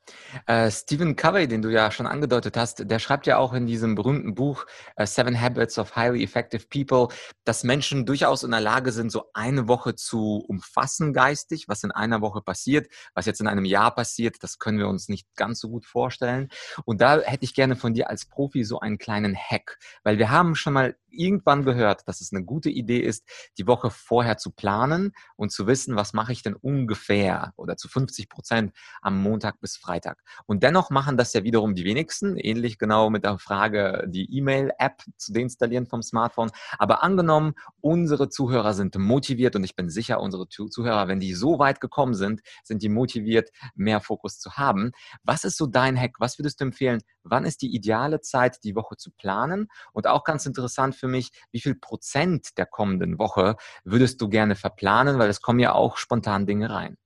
Äh, 0.47 0.71
Stephen 0.71 1.15
Covey, 1.15 1.47
den 1.47 1.63
du 1.63 1.69
ja 1.69 1.93
schon 1.93 2.07
angedeutet 2.07 2.57
hast, 2.57 2.91
der 2.91 2.99
schreibt 2.99 3.27
ja 3.27 3.39
auch 3.39 3.53
in 3.53 3.67
diesem 3.67 3.95
berühmten 3.95 4.35
Buch 4.35 4.67
uh, 4.99 5.07
Seven 5.07 5.41
Habits 5.41 5.79
of 5.79 5.95
Highly 5.95 6.25
Effective 6.25 6.67
People, 6.69 7.15
dass 7.45 7.63
Menschen 7.63 8.05
durchaus 8.05 8.43
in 8.43 8.51
der 8.51 8.61
Lage 8.61 8.91
sind, 8.91 9.13
so 9.13 9.27
eine 9.35 9.69
Woche 9.69 9.95
zu 9.95 10.45
umfassen 10.49 11.13
geistig, 11.13 11.69
was 11.69 11.85
in 11.85 11.93
einer 11.93 12.21
Woche 12.21 12.43
passiert, 12.43 12.89
was 13.15 13.27
jetzt 13.27 13.41
in 13.41 13.47
einem 13.47 13.65
Jahr 13.65 13.95
passiert, 13.95 14.43
das 14.43 14.59
können 14.59 14.79
wir 14.79 14.89
uns 14.89 15.09
nicht 15.09 15.29
ganz 15.37 15.61
so 15.61 15.69
gut 15.69 15.87
vorstellen. 15.87 16.49
Und 16.85 17.01
da 17.01 17.21
hätte 17.21 17.45
ich 17.45 17.55
gerne 17.55 17.77
von 17.77 17.95
dir 17.95 18.11
als 18.11 18.27
Profi 18.27 18.65
so 18.65 18.81
einen 18.81 18.99
kleinen 18.99 19.37
Hack, 19.37 19.79
weil 20.03 20.19
wir 20.19 20.31
haben 20.31 20.57
schon 20.57 20.73
mal 20.73 20.97
irgendwann 21.13 21.65
gehört, 21.65 22.09
dass 22.09 22.21
es 22.21 22.33
eine 22.33 22.45
gute 22.45 22.71
Idee 22.71 23.01
ist, 23.01 23.29
die 23.59 23.67
Woche 23.67 23.91
vorher 23.91 24.39
zu 24.39 24.51
planen 24.51 25.13
und 25.37 25.53
zu 25.53 25.67
wissen, 25.67 25.97
was 25.97 26.13
mache 26.13 26.33
ich 26.33 26.43
denn 26.43 26.55
ungefähr 26.55 27.53
oder 27.57 27.77
zu 27.77 27.89
50 27.89 28.29
Prozent 28.29 28.75
am 29.01 29.21
Montag 29.23 29.52
bis 29.57 29.77
Freitag. 29.77 30.23
Und 30.47 30.63
dennoch 30.63 30.91
machen 30.91 31.17
das 31.17 31.33
ja 31.33 31.45
wiederum 31.45 31.75
die 31.75 31.85
wenigsten, 31.85 32.37
ähnlich 32.37 32.79
genau 32.79 33.11
mit 33.11 33.25
der 33.25 33.39
Frage, 33.39 34.05
die 34.09 34.37
E-Mail-App 34.37 35.03
zu 35.17 35.33
deinstallieren 35.33 35.87
vom 35.87 36.03
Smartphone. 36.03 36.51
Aber 36.79 37.03
angenommen, 37.03 37.55
unsere 37.81 38.29
Zuhörer 38.29 38.75
sind 38.75 38.97
motiviert 38.97 39.57
und 39.57 39.65
ich 39.65 39.77
bin 39.77 39.89
sicher, 39.89 40.21
unsere 40.21 40.49
Zuhörer, 40.49 41.09
wenn 41.09 41.21
die 41.21 41.35
so 41.35 41.59
weit 41.59 41.81
gekommen 41.81 42.15
sind, 42.15 42.43
sind 42.63 42.83
die 42.83 42.89
motiviert, 42.89 43.51
mehr 43.75 44.01
Fokus 44.01 44.39
zu 44.39 44.53
haben. 44.53 44.93
Was 45.23 45.45
ist 45.45 45.57
so 45.57 45.67
dein 45.67 45.99
Hack? 45.99 46.17
Was 46.19 46.39
würdest 46.39 46.61
du 46.61 46.65
empfehlen? 46.65 47.03
Wann 47.25 47.45
ist 47.45 47.63
die 47.63 47.75
ideale 47.75 48.21
Zeit, 48.21 48.65
die 48.65 48.75
Woche 48.75 48.97
zu 48.97 49.11
planen? 49.11 49.69
Und 49.93 50.07
auch 50.07 50.25
ganz 50.25 50.47
interessant 50.47 50.95
für 50.95 51.09
mich, 51.09 51.31
wie 51.51 51.61
viel 51.61 51.75
Prozent 51.75 52.59
der 52.59 52.67
kommenden 52.67 53.19
Woche 53.19 53.57
würdest 53.85 54.21
du 54.21 54.29
gerne 54.29 54.57
verplanen? 54.57 55.19
Weil 55.19 55.31
es 55.31 55.41
kommen 55.41 55.61
ja 55.61 55.73
auch 55.73 55.97
spontan 55.97 56.47
Dinge 56.47 56.71
rein. 56.71 56.97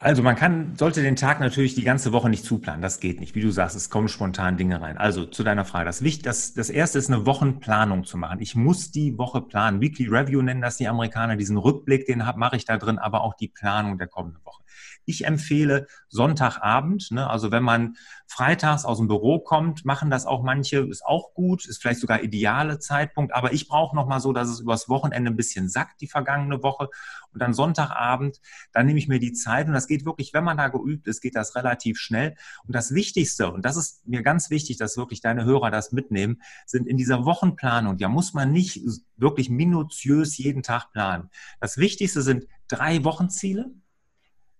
Also 0.00 0.22
man 0.22 0.36
kann, 0.36 0.76
sollte 0.76 1.02
den 1.02 1.16
Tag 1.16 1.40
natürlich 1.40 1.74
die 1.74 1.82
ganze 1.82 2.12
Woche 2.12 2.28
nicht 2.28 2.44
zuplanen. 2.44 2.82
Das 2.82 3.00
geht 3.00 3.18
nicht. 3.18 3.34
Wie 3.34 3.40
du 3.40 3.50
sagst, 3.50 3.74
es 3.74 3.90
kommen 3.90 4.06
spontan 4.06 4.56
Dinge 4.56 4.80
rein. 4.80 4.96
Also 4.96 5.26
zu 5.26 5.42
deiner 5.42 5.64
Frage. 5.64 5.86
Das, 5.86 6.02
Wichtig, 6.02 6.22
das, 6.22 6.54
das 6.54 6.70
erste 6.70 6.98
ist 6.98 7.10
eine 7.10 7.26
Wochenplanung 7.26 8.04
zu 8.04 8.16
machen. 8.16 8.40
Ich 8.40 8.54
muss 8.54 8.92
die 8.92 9.18
Woche 9.18 9.40
planen. 9.40 9.80
Weekly 9.80 10.06
Review 10.06 10.40
nennen 10.40 10.60
das 10.60 10.76
die 10.76 10.86
Amerikaner. 10.86 11.34
Diesen 11.34 11.56
Rückblick, 11.56 12.06
den 12.06 12.22
mache 12.36 12.54
ich 12.54 12.64
da 12.64 12.76
drin, 12.76 12.98
aber 12.98 13.22
auch 13.22 13.34
die 13.34 13.48
Planung 13.48 13.98
der 13.98 14.06
kommenden 14.06 14.44
Woche. 14.44 14.62
Ich 15.04 15.24
empfehle 15.24 15.86
Sonntagabend, 16.08 17.10
ne, 17.10 17.28
also 17.28 17.50
wenn 17.50 17.62
man 17.62 17.96
freitags 18.26 18.84
aus 18.84 18.98
dem 18.98 19.08
Büro 19.08 19.40
kommt, 19.40 19.84
machen 19.84 20.10
das 20.10 20.26
auch 20.26 20.42
manche, 20.42 20.80
ist 20.80 21.04
auch 21.04 21.32
gut, 21.34 21.66
ist 21.66 21.80
vielleicht 21.80 22.00
sogar 22.00 22.22
ideale 22.22 22.78
Zeitpunkt, 22.78 23.34
aber 23.34 23.52
ich 23.52 23.68
brauche 23.68 23.96
nochmal 23.96 24.20
so, 24.20 24.32
dass 24.32 24.48
es 24.48 24.60
übers 24.60 24.88
Wochenende 24.88 25.30
ein 25.30 25.36
bisschen 25.36 25.68
sackt, 25.68 26.00
die 26.00 26.06
vergangene 26.06 26.62
Woche. 26.62 26.88
Und 27.32 27.40
dann 27.40 27.54
Sonntagabend, 27.54 28.40
dann 28.72 28.86
nehme 28.86 28.98
ich 28.98 29.08
mir 29.08 29.18
die 29.18 29.32
Zeit. 29.32 29.66
Und 29.66 29.72
das 29.72 29.86
geht 29.86 30.04
wirklich, 30.04 30.32
wenn 30.34 30.44
man 30.44 30.56
da 30.56 30.68
geübt 30.68 31.06
ist, 31.06 31.20
geht 31.20 31.36
das 31.36 31.54
relativ 31.54 31.98
schnell. 31.98 32.34
Und 32.66 32.74
das 32.74 32.94
Wichtigste, 32.94 33.50
und 33.50 33.64
das 33.64 33.76
ist 33.76 34.06
mir 34.06 34.22
ganz 34.22 34.50
wichtig, 34.50 34.76
dass 34.76 34.96
wirklich 34.96 35.20
deine 35.20 35.44
Hörer 35.44 35.70
das 35.70 35.92
mitnehmen, 35.92 36.42
sind 36.66 36.86
in 36.86 36.96
dieser 36.96 37.24
Wochenplanung, 37.24 37.98
ja 37.98 38.08
muss 38.08 38.34
man 38.34 38.52
nicht 38.52 38.82
wirklich 39.16 39.50
minutiös 39.50 40.36
jeden 40.36 40.62
Tag 40.62 40.92
planen. 40.92 41.30
Das 41.60 41.78
Wichtigste 41.78 42.22
sind 42.22 42.46
drei 42.68 43.04
Wochenziele, 43.04 43.70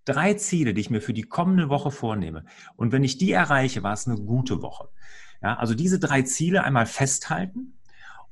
drei 0.09 0.35
Ziele, 0.35 0.75
die 0.75 0.81
ich 0.81 0.91
mir 0.91 1.01
für 1.01 1.15
die 1.15 1.23
kommende 1.23 1.69
Woche 1.69 1.91
vornehme. 1.91 2.45
Und 2.77 2.93
wenn 2.93 3.05
ich 3.05 3.19
die 3.19 3.33
erreiche, 3.33 3.83
war 3.83 3.93
es 3.93 4.07
eine 4.07 4.17
gute 4.17 4.63
Woche. 4.63 4.89
Ja, 5.43 5.57
also 5.57 5.75
diese 5.75 5.99
drei 5.99 6.23
Ziele 6.23 6.65
einmal 6.65 6.87
festhalten 6.87 7.79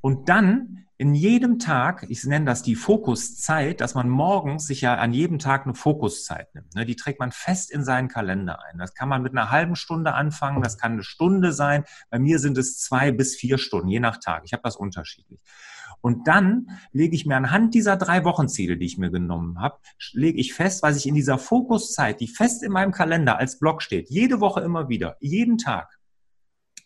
und 0.01 0.29
dann 0.29 0.87
in 0.99 1.15
jedem 1.15 1.59
Tag, 1.59 2.07
ich 2.09 2.25
nenne 2.25 2.47
das 2.47 2.63
die 2.63 2.75
Fokuszeit, 2.75 3.83
dass 3.83 3.95
man 3.95 4.09
morgens 4.09 4.67
sich 4.67 4.81
ja 4.81 4.95
an 4.95 5.13
jedem 5.13 5.39
Tag 5.39 5.67
eine 5.67 5.75
Fokuszeit 5.75 6.55
nimmt. 6.55 6.75
Ne? 6.75 6.87
Die 6.87 6.97
trägt 6.97 7.21
man 7.21 7.33
fest 7.33 7.71
in 7.71 7.85
seinen 7.85 8.09
Kalender 8.09 8.65
ein. 8.65 8.79
Das 8.79 8.95
kann 8.95 9.11
man 9.11 9.23
mit 9.23 9.33
einer 9.33 9.51
halben 9.51 9.77
Stunde 9.77 10.15
anfangen, 10.15 10.63
das 10.63 10.79
kann 10.79 10.93
eine 10.93 11.03
Stunde 11.03 11.53
sein. 11.53 11.85
Bei 12.09 12.19
mir 12.19 12.39
sind 12.39 12.57
es 12.57 12.79
zwei 12.79 13.13
bis 13.13 13.37
vier 13.37 13.59
Stunden, 13.59 13.89
je 13.89 14.01
nach 14.01 14.17
Tag. 14.17 14.43
Ich 14.47 14.55
habe 14.55 14.63
das 14.63 14.77
unterschiedlich. 14.77 15.39
Und 16.07 16.29
dann 16.29 16.69
lege 16.93 17.17
ich 17.17 17.27
mir 17.27 17.35
anhand 17.35 17.75
dieser 17.75 17.97
drei 17.97 18.23
Wochenziele, 18.23 18.77
die 18.77 18.87
ich 18.87 18.97
mir 18.97 19.11
genommen 19.11 19.59
habe, 19.59 19.79
lege 20.13 20.39
ich 20.39 20.55
fest, 20.55 20.85
was 20.85 20.97
ich 20.97 21.09
in 21.09 21.17
dieser 21.17 21.37
Fokuszeit, 21.37 22.21
die 22.21 22.29
fest 22.29 22.63
in 22.63 22.71
meinem 22.71 22.93
Kalender 22.93 23.39
als 23.39 23.59
Block 23.59 23.83
steht, 23.83 24.09
jede 24.09 24.39
Woche 24.39 24.61
immer 24.61 24.89
wieder, 24.89 25.17
jeden 25.19 25.59
Tag, 25.59 25.99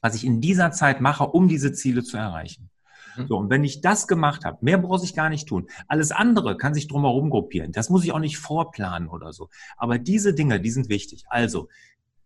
was 0.01 0.15
ich 0.15 0.25
in 0.25 0.41
dieser 0.41 0.73
Zeit 0.73 1.03
mache, 1.03 1.27
um 1.27 1.49
diese 1.49 1.75
Ziele 1.75 2.03
zu 2.03 2.17
erreichen. 2.17 2.71
Mhm. 3.15 3.27
So, 3.29 3.37
und 3.37 3.51
wenn 3.51 3.63
ich 3.63 3.83
das 3.83 4.09
gemacht 4.09 4.47
habe, 4.47 4.57
mehr 4.63 4.79
brauche 4.79 5.05
ich 5.05 5.13
gar 5.13 5.29
nicht 5.29 5.47
tun. 5.47 5.69
Alles 5.87 6.13
andere 6.13 6.57
kann 6.57 6.73
sich 6.73 6.89
drumherum 6.89 7.29
gruppieren. 7.29 7.73
Das 7.73 7.91
muss 7.91 8.05
ich 8.05 8.13
auch 8.13 8.21
nicht 8.21 8.39
vorplanen 8.39 9.11
oder 9.11 9.35
so. 9.35 9.51
Aber 9.77 9.99
diese 9.99 10.33
Dinge, 10.33 10.63
die 10.63 10.71
sind 10.71 10.89
wichtig. 10.89 11.25
Also, 11.29 11.69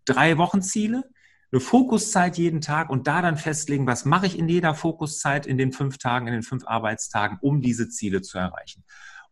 drei 0.05 0.39
Wochenziele, 0.39 1.03
eine 1.55 1.61
Fokuszeit 1.61 2.37
jeden 2.37 2.61
Tag 2.61 2.91
und 2.91 3.07
da 3.07 3.23
dann 3.23 3.37
festlegen, 3.37 3.87
was 3.87 4.05
mache 4.05 4.27
ich 4.27 4.37
in 4.37 4.49
jeder 4.49 4.75
Fokuszeit 4.75 5.47
in 5.47 5.57
den 5.57 5.71
fünf 5.71 5.99
Tagen, 5.99 6.27
in 6.27 6.33
den 6.33 6.43
fünf 6.43 6.67
Arbeitstagen, 6.67 7.39
um 7.41 7.61
diese 7.61 7.89
Ziele 7.89 8.23
zu 8.23 8.39
erreichen. 8.39 8.83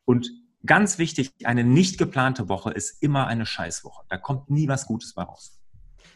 Und 0.04 0.30
ganz 0.64 0.98
wichtig, 0.98 1.32
eine 1.42 1.64
nicht 1.64 1.98
geplante 1.98 2.48
Woche 2.48 2.70
ist 2.70 3.02
immer 3.02 3.26
eine 3.26 3.44
Scheißwoche. 3.44 4.04
Da 4.08 4.18
kommt 4.18 4.50
nie 4.50 4.68
was 4.68 4.86
Gutes 4.86 5.14
bei 5.14 5.24
raus. 5.24 5.60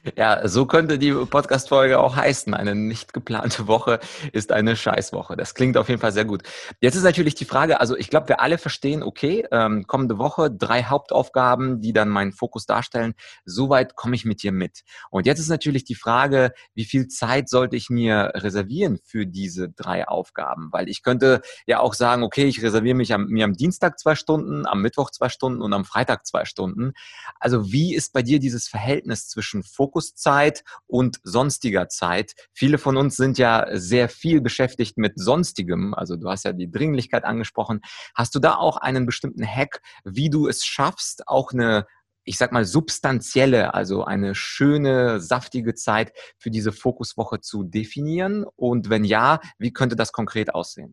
Ja, 0.17 0.47
so 0.49 0.67
könnte 0.67 0.99
die 0.99 1.13
Podcast-Folge 1.13 1.99
auch 1.99 2.17
heißen. 2.17 2.55
Eine 2.55 2.75
nicht 2.75 3.13
geplante 3.13 3.67
Woche 3.67 4.01
ist 4.33 4.53
eine 4.53 4.77
Scheißwoche. 4.77 5.37
Das 5.37 5.55
klingt 5.55 5.77
auf 5.77 5.89
jeden 5.89 6.01
Fall 6.01 6.13
sehr 6.13 6.25
gut. 6.25 6.43
Jetzt 6.81 6.95
ist 6.95 7.03
natürlich 7.03 7.35
die 7.35 7.45
Frage, 7.45 7.81
also 7.81 7.97
ich 7.97 8.09
glaube, 8.09 8.29
wir 8.29 8.41
alle 8.41 8.59
verstehen, 8.59 9.03
okay, 9.03 9.47
ähm, 9.51 9.87
kommende 9.87 10.19
Woche 10.19 10.51
drei 10.51 10.85
Hauptaufgaben, 10.85 11.81
die 11.81 11.93
dann 11.93 12.09
meinen 12.09 12.33
Fokus 12.33 12.67
darstellen. 12.67 13.15
Soweit 13.45 13.97
komme 13.97 14.15
ich 14.15 14.25
mit 14.25 14.43
dir 14.43 14.53
mit. 14.53 14.85
Und 15.11 15.27
jetzt 15.27 15.39
ist 15.39 15.49
natürlich 15.49 15.85
die 15.85 15.95
Frage, 15.95 16.53
wie 16.75 16.85
viel 16.85 17.09
Zeit 17.09 17.49
sollte 17.49 17.77
ich 17.77 17.91
mir 17.91 18.33
reservieren 18.35 18.99
für 19.05 19.27
diese 19.27 19.69
drei 19.69 20.07
Aufgaben? 20.09 20.69
Weil 20.73 20.89
ich 20.89 21.03
könnte 21.03 21.43
ja 21.67 21.81
auch 21.81 21.95
sagen, 21.95 22.23
okay, 22.23 22.45
ich 22.45 22.63
reserviere 22.63 22.95
mich 22.97 23.13
am, 23.13 23.27
mir 23.27 23.45
am 23.45 23.55
Dienstag 23.55 23.99
zwei 23.99 24.15
Stunden, 24.15 24.67
am 24.67 24.83
Mittwoch 24.83 25.11
zwei 25.11 25.29
Stunden 25.29 25.63
und 25.63 25.73
am 25.73 25.85
Freitag 25.85 26.27
zwei 26.27 26.45
Stunden. 26.45 26.93
Also 27.39 27.73
wie 27.73 27.95
ist 27.95 28.13
bei 28.13 28.23
dir 28.23 28.39
dieses 28.39 28.69
Verhältnis 28.69 29.29
zwischen 29.29 29.63
Fokus 29.63 29.96
Fokuszeit 29.97 30.62
und 30.87 31.19
sonstiger 31.23 31.88
Zeit. 31.88 32.35
Viele 32.53 32.76
von 32.76 32.97
uns 32.97 33.17
sind 33.17 33.38
ja 33.38 33.67
sehr 33.73 34.09
viel 34.09 34.43
beschäftigt 34.43 34.99
mit 34.99 35.19
sonstigem. 35.19 35.95
Also 35.95 36.17
du 36.17 36.29
hast 36.29 36.45
ja 36.45 36.53
die 36.53 36.71
Dringlichkeit 36.71 37.25
angesprochen. 37.25 37.81
Hast 38.15 38.35
du 38.35 38.38
da 38.38 38.57
auch 38.57 38.76
einen 38.76 39.07
bestimmten 39.07 39.47
Hack, 39.47 39.81
wie 40.05 40.29
du 40.29 40.49
es 40.49 40.65
schaffst, 40.65 41.26
auch 41.26 41.53
eine 41.53 41.87
ich 42.29 42.38
sag 42.38 42.50
mal, 42.50 42.65
substanzielle, 42.65 43.73
also 43.73 44.05
eine 44.05 44.35
schöne, 44.35 45.21
saftige 45.21 45.75
Zeit 45.75 46.12
für 46.38 46.50
diese 46.50 46.73
Fokuswoche 46.73 47.41
zu 47.41 47.62
definieren? 47.62 48.45
Und 48.57 48.91
wenn 48.91 49.05
ja, 49.05 49.38
wie 49.59 49.73
könnte 49.73 49.95
das 49.95 50.11
konkret 50.11 50.53
aussehen? 50.53 50.93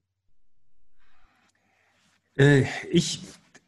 Äh, 2.38 2.66
ich 2.92 3.22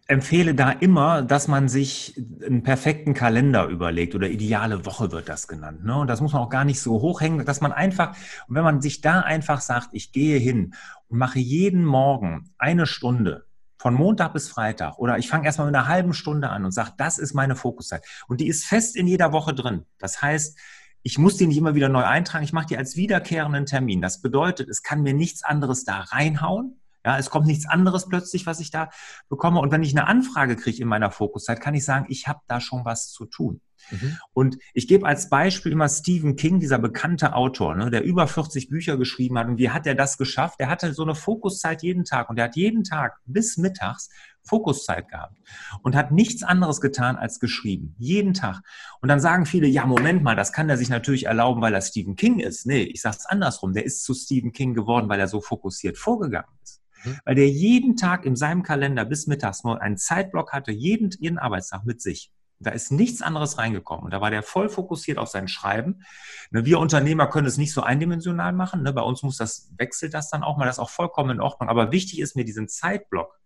empfehle 0.08 0.54
da 0.54 0.72
immer, 0.72 1.24
dass 1.24 1.48
man 1.48 1.68
sich 1.68 2.22
einen 2.46 2.62
perfekten 2.62 3.14
Kalender 3.14 3.66
überlegt 3.68 4.14
oder 4.14 4.30
ideale 4.30 4.86
Woche 4.86 5.12
wird 5.12 5.30
das 5.30 5.48
genannt. 5.48 5.84
Ne? 5.84 5.98
Und 5.98 6.08
das 6.08 6.22
muss 6.22 6.34
man 6.34 6.44
auch 6.44 6.50
gar 6.50 6.66
nicht 6.66 6.80
so 6.80 7.02
hochhängen, 7.02 7.44
dass 7.46 7.62
man 7.62 7.72
einfach, 7.72 8.16
und 8.48 8.56
wenn 8.56 8.64
man 8.64 8.82
sich 8.82 9.02
da 9.02 9.22
einfach 9.22 9.62
sagt, 9.62 9.90
ich 9.94 10.12
gehe 10.12 10.38
hin 10.38 10.76
und 11.08 11.18
mache 11.18 11.40
jeden 11.40 11.84
Morgen 11.84 12.52
eine 12.60 12.86
Stunde 12.86 13.46
von 13.80 13.96
Montag 13.96 14.34
bis 14.34 14.48
Freitag 14.48 15.00
oder 15.00 15.18
ich 15.18 15.28
fange 15.28 15.46
erstmal 15.46 15.68
mit 15.68 15.76
einer 15.76 15.88
halben 15.88 16.14
Stunde 16.14 16.50
an 16.50 16.66
und 16.66 16.72
sage, 16.72 16.92
das 16.98 17.18
ist 17.18 17.34
meine 17.34 17.56
Fokuszeit. 17.56 18.06
Und 18.28 18.42
die 18.42 18.48
ist 18.48 18.66
fest 18.66 18.96
in 18.96 19.08
jeder 19.08 19.32
Woche 19.32 19.56
drin. 19.56 19.86
Das 19.98 20.22
heißt, 20.22 20.58
ich 21.02 21.18
muss 21.18 21.38
die 21.38 21.48
nicht 21.48 21.58
immer 21.58 21.76
wieder 21.76 21.90
neu 21.90 22.04
eintragen, 22.04 22.44
ich 22.44 22.54
mache 22.54 22.68
die 22.68 22.78
als 22.78 22.96
wiederkehrenden 22.96 23.66
Termin. 23.66 24.02
Das 24.02 24.22
bedeutet, 24.22 24.70
es 24.70 24.84
kann 24.84 25.02
mir 25.02 25.14
nichts 25.14 25.44
anderes 25.44 25.84
da 25.84 26.02
reinhauen 26.02 26.80
ja, 27.06 27.18
es 27.20 27.30
kommt 27.30 27.46
nichts 27.46 27.68
anderes 27.68 28.08
plötzlich, 28.10 28.46
was 28.46 28.60
ich 28.60 28.72
da 28.72 28.90
bekomme. 29.30 29.60
Und 29.60 29.72
wenn 29.72 29.84
ich 29.84 29.96
eine 29.96 30.08
Anfrage 30.08 30.56
kriege 30.56 30.82
in 30.82 30.88
meiner 30.88 31.12
Fokuszeit, 31.12 31.62
kann 31.62 31.76
ich 31.76 31.86
sagen, 31.86 32.08
ich 32.10 32.28
habe 32.28 32.40
da 32.48 32.60
schon 32.60 32.84
was 32.84 33.12
zu 33.12 33.26
tun. 33.26 33.62
Mhm. 33.92 34.18
Und 34.34 34.58
ich 34.74 34.88
gebe 34.88 35.06
als 35.06 35.30
Beispiel 35.30 35.72
immer 35.72 35.88
Stephen 35.88 36.36
King, 36.36 36.60
dieser 36.60 36.80
bekannte 36.80 37.34
Autor, 37.34 37.76
ne, 37.76 37.92
der 37.92 38.04
über 38.04 38.28
40 38.28 38.70
Bücher 38.70 38.98
geschrieben 38.98 39.38
hat. 39.38 39.48
Und 39.48 39.58
wie 39.58 39.70
hat 39.70 39.86
er 39.86 39.96
das 39.96 40.18
geschafft? 40.18 40.60
Er 40.60 40.70
hatte 40.70 40.94
so 40.94 41.04
eine 41.04 41.16
Fokuszeit 41.16 41.84
jeden 41.84 42.06
Tag 42.06 42.30
und 42.30 42.38
er 42.38 42.46
hat 42.46 42.56
jeden 42.56 42.84
Tag 42.84 43.20
bis 43.26 43.58
mittags 43.58 44.10
Fokuszeit 44.44 45.10
gehabt 45.10 45.38
und 45.82 45.96
hat 45.96 46.12
nichts 46.12 46.44
anderes 46.44 46.80
getan 46.80 47.16
als 47.16 47.40
geschrieben. 47.40 47.96
Jeden 47.98 48.34
Tag. 48.34 48.62
Und 49.02 49.10
dann 49.10 49.20
sagen 49.20 49.46
viele, 49.46 49.68
ja, 49.68 49.86
Moment 49.86 50.24
mal, 50.24 50.36
das 50.36 50.54
kann 50.54 50.70
er 50.70 50.78
sich 50.78 50.90
natürlich 50.90 51.26
erlauben, 51.26 51.62
weil 51.62 51.74
er 51.74 51.82
Stephen 51.82 52.16
King 52.16 52.40
ist. 52.40 52.66
Nee, 52.66 52.84
ich 52.84 53.02
sage 53.02 53.18
es 53.20 53.26
andersrum. 53.26 53.74
Der 53.74 53.86
ist 53.86 54.04
zu 54.04 54.14
Stephen 54.14 54.52
King 54.52 54.74
geworden, 54.74 55.10
weil 55.10 55.20
er 55.20 55.28
so 55.28 55.42
fokussiert 55.42 55.98
vorgegangen 55.98 56.50
ist. 56.64 56.85
Mhm. 57.06 57.20
Weil 57.26 57.36
der 57.36 57.50
jeden 57.50 57.96
Tag 57.96 58.26
in 58.26 58.36
seinem 58.36 58.64
Kalender 58.64 59.06
bis 59.06 59.28
mittags 59.28 59.64
nur 59.64 59.82
einen 59.82 59.98
Zeitblock 59.98 60.52
hatte, 60.54 60.72
jeden, 60.72 61.12
jeden 61.20 61.38
Arbeitstag 61.38 61.86
mit 61.86 62.02
sich. 62.02 62.32
Da 62.60 62.72
ist 62.72 62.92
nichts 62.92 63.22
anderes 63.22 63.58
reingekommen. 63.58 64.06
Und 64.06 64.14
da 64.14 64.22
war 64.22 64.32
der 64.32 64.44
voll 64.44 64.70
fokussiert 64.70 65.18
auf 65.18 65.28
sein 65.28 65.48
Schreiben. 65.48 66.04
Ne, 66.52 66.66
wir 66.66 66.80
Unternehmer 66.80 67.28
können 67.28 67.48
es 67.48 67.58
nicht 67.58 67.74
so 67.74 67.82
eindimensional 67.82 68.54
machen. 68.54 68.82
Ne, 68.82 68.94
bei 68.94 69.02
uns 69.02 69.24
muss 69.24 69.38
das, 69.38 69.72
wechselt 69.78 70.14
das 70.14 70.30
dann 70.30 70.44
auch 70.44 70.58
mal, 70.58 70.66
das 70.66 70.78
ist 70.78 70.80
auch 70.80 70.90
vollkommen 70.90 71.32
in 71.32 71.42
Ordnung. 71.42 71.70
Aber 71.70 71.92
wichtig 71.92 72.20
ist 72.20 72.36
mir 72.36 72.46
diesen 72.46 72.70
Zeitblock. 72.70 73.40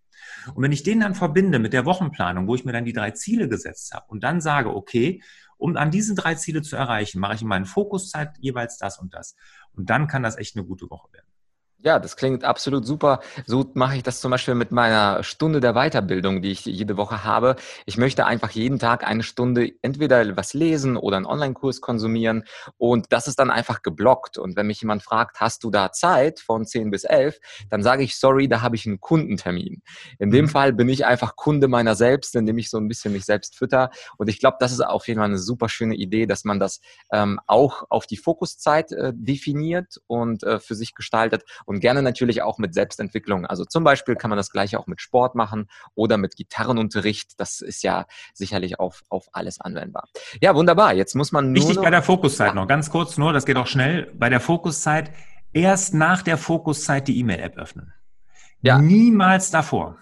Und 0.53 0.63
wenn 0.63 0.71
ich 0.71 0.83
den 0.83 0.99
dann 0.99 1.15
verbinde 1.15 1.59
mit 1.59 1.73
der 1.73 1.85
Wochenplanung, 1.85 2.47
wo 2.47 2.55
ich 2.55 2.65
mir 2.65 2.71
dann 2.71 2.85
die 2.85 2.93
drei 2.93 3.11
Ziele 3.11 3.49
gesetzt 3.49 3.93
habe 3.93 4.05
und 4.09 4.23
dann 4.23 4.41
sage, 4.41 4.73
okay, 4.75 5.23
um 5.57 5.75
an 5.75 5.91
diesen 5.91 6.15
drei 6.15 6.35
Ziele 6.35 6.61
zu 6.61 6.75
erreichen, 6.75 7.19
mache 7.19 7.35
ich 7.35 7.41
in 7.41 7.47
meinen 7.47 7.65
Fokuszeit 7.65 8.37
jeweils 8.39 8.77
das 8.77 8.99
und 8.99 9.13
das. 9.13 9.35
Und 9.73 9.89
dann 9.89 10.07
kann 10.07 10.23
das 10.23 10.37
echt 10.37 10.55
eine 10.55 10.65
gute 10.65 10.89
Woche 10.89 11.11
werden. 11.11 11.27
Ja, 11.81 11.97
das 11.97 12.17
klingt 12.17 12.43
absolut 12.43 12.85
super. 12.85 13.21
So 13.45 13.71
mache 13.73 13.95
ich 13.95 14.03
das 14.03 14.19
zum 14.19 14.31
Beispiel 14.31 14.53
mit 14.53 14.73
meiner 14.73 15.23
Stunde 15.23 15.61
der 15.61 15.75
Weiterbildung, 15.75 16.41
die 16.41 16.51
ich 16.51 16.65
jede 16.65 16.97
Woche 16.97 17.23
habe. 17.23 17.55
Ich 17.85 17.95
möchte 17.97 18.25
einfach 18.25 18.49
jeden 18.49 18.79
Tag 18.79 19.07
eine 19.07 19.23
Stunde 19.23 19.71
entweder 19.81 20.35
was 20.35 20.53
lesen 20.53 20.97
oder 20.97 21.15
einen 21.15 21.25
Online-Kurs 21.25 21.79
konsumieren 21.79 22.43
und 22.75 23.05
das 23.13 23.29
ist 23.29 23.39
dann 23.39 23.49
einfach 23.49 23.81
geblockt. 23.81 24.37
Und 24.37 24.57
wenn 24.57 24.67
mich 24.67 24.81
jemand 24.81 25.03
fragt, 25.03 25.39
hast 25.39 25.63
du 25.63 25.71
da 25.71 25.93
Zeit 25.93 26.41
von 26.41 26.65
10 26.65 26.91
bis 26.91 27.05
11, 27.05 27.39
dann 27.69 27.81
sage 27.81 28.03
ich, 28.03 28.17
sorry, 28.17 28.49
da 28.49 28.59
habe 28.61 28.75
ich 28.75 28.85
einen 28.85 28.99
Kundentermin. 28.99 29.81
In 30.17 30.31
dem 30.31 30.45
mhm. 30.45 30.49
Fall 30.49 30.73
bin 30.73 30.89
ich 30.89 31.05
einfach 31.05 31.37
Kunde 31.37 31.69
meiner 31.69 31.95
selbst, 31.95 32.35
indem 32.35 32.57
ich 32.57 32.69
so 32.69 32.77
ein 32.77 32.89
bisschen 32.89 33.13
mich 33.13 33.23
selbst 33.23 33.55
fütter. 33.57 33.89
Und 34.17 34.27
ich 34.27 34.39
glaube, 34.39 34.57
das 34.59 34.73
ist 34.73 34.81
auf 34.81 35.07
jeden 35.07 35.21
Fall 35.21 35.29
eine 35.29 35.39
super 35.39 35.69
schöne 35.69 35.95
Idee, 35.95 36.25
dass 36.25 36.43
man 36.43 36.59
das 36.59 36.81
ähm, 37.13 37.39
auch 37.47 37.85
auf 37.89 38.05
die 38.05 38.17
Fokuszeit 38.17 38.91
äh, 38.91 39.13
definiert 39.15 40.01
und 40.07 40.43
äh, 40.43 40.59
für 40.59 40.75
sich 40.75 40.93
gestaltet 40.93 41.45
und 41.69 41.81
gerne 41.81 42.01
natürlich 42.01 42.41
auch 42.41 42.57
mit 42.57 42.73
Selbstentwicklung. 42.73 43.45
Also 43.45 43.63
zum 43.63 43.83
Beispiel 43.83 44.15
kann 44.15 44.31
man 44.31 44.37
das 44.37 44.49
gleiche 44.49 44.79
auch 44.79 44.87
mit 44.87 45.01
Sport 45.01 45.35
machen 45.35 45.69
oder 45.93 46.17
mit 46.17 46.35
Gitarrenunterricht. 46.35 47.39
Das 47.39 47.61
ist 47.61 47.83
ja 47.83 48.07
sicherlich 48.33 48.79
auf, 48.79 49.03
auf 49.09 49.27
alles 49.33 49.61
anwendbar. 49.61 50.09
Ja, 50.41 50.55
wunderbar. 50.55 50.95
Jetzt 50.95 51.13
muss 51.13 51.31
man 51.31 51.51
nur 51.51 51.63
Wichtig 51.63 51.79
bei 51.79 51.91
der 51.91 52.01
Fokuszeit 52.01 52.55
noch, 52.55 52.67
ganz 52.67 52.89
kurz 52.89 53.19
nur, 53.19 53.33
das 53.33 53.45
geht 53.45 53.55
auch 53.55 53.67
schnell. 53.67 54.11
Bei 54.15 54.29
der 54.29 54.39
Fokuszeit 54.39 55.11
erst 55.53 55.93
nach 55.93 56.23
der 56.23 56.39
Fokuszeit 56.39 57.07
die 57.07 57.19
E-Mail-App 57.19 57.55
öffnen. 57.57 57.93
Ja. 58.61 58.79
Niemals 58.79 59.51
davor. 59.51 59.95